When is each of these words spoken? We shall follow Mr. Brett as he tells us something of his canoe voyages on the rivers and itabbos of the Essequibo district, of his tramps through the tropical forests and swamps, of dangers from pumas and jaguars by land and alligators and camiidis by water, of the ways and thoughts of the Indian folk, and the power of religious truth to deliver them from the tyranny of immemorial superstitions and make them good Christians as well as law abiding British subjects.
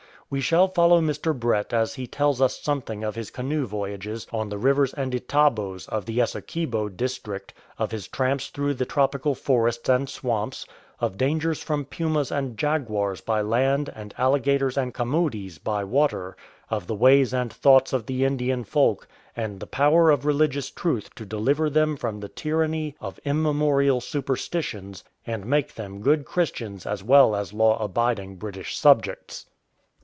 We 0.33 0.39
shall 0.39 0.69
follow 0.69 1.01
Mr. 1.01 1.37
Brett 1.37 1.73
as 1.73 1.95
he 1.95 2.07
tells 2.07 2.39
us 2.41 2.57
something 2.57 3.03
of 3.03 3.15
his 3.15 3.29
canoe 3.31 3.65
voyages 3.67 4.27
on 4.31 4.47
the 4.47 4.57
rivers 4.57 4.93
and 4.93 5.11
itabbos 5.13 5.89
of 5.89 6.05
the 6.05 6.21
Essequibo 6.21 6.87
district, 6.87 7.53
of 7.77 7.91
his 7.91 8.07
tramps 8.07 8.47
through 8.47 8.75
the 8.75 8.85
tropical 8.85 9.35
forests 9.35 9.89
and 9.89 10.07
swamps, 10.07 10.65
of 11.01 11.17
dangers 11.17 11.61
from 11.61 11.83
pumas 11.83 12.31
and 12.31 12.55
jaguars 12.57 13.19
by 13.19 13.41
land 13.41 13.89
and 13.93 14.13
alligators 14.17 14.77
and 14.77 14.93
camiidis 14.93 15.61
by 15.61 15.83
water, 15.83 16.37
of 16.69 16.87
the 16.87 16.95
ways 16.95 17.33
and 17.33 17.51
thoughts 17.51 17.91
of 17.91 18.05
the 18.05 18.23
Indian 18.23 18.63
folk, 18.63 19.09
and 19.35 19.59
the 19.59 19.67
power 19.67 20.09
of 20.11 20.25
religious 20.25 20.69
truth 20.71 21.13
to 21.15 21.25
deliver 21.25 21.69
them 21.69 21.97
from 21.97 22.21
the 22.21 22.29
tyranny 22.29 22.95
of 23.01 23.19
immemorial 23.25 23.99
superstitions 23.99 25.03
and 25.27 25.45
make 25.45 25.75
them 25.75 25.99
good 25.99 26.23
Christians 26.23 26.85
as 26.85 27.03
well 27.03 27.35
as 27.35 27.51
law 27.51 27.77
abiding 27.83 28.37
British 28.37 28.77
subjects. 28.77 29.47